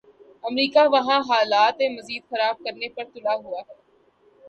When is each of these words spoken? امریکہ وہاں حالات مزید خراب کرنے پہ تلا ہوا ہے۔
امریکہ 0.43 0.83
وہاں 0.93 1.19
حالات 1.29 1.77
مزید 1.95 2.23
خراب 2.29 2.55
کرنے 2.63 2.87
پہ 2.95 3.01
تلا 3.13 3.33
ہوا 3.43 3.59
ہے۔ 3.67 3.75